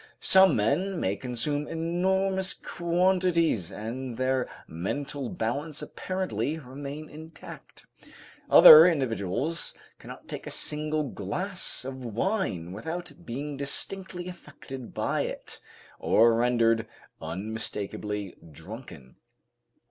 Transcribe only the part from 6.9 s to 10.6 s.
intact. Other individuals cannot take a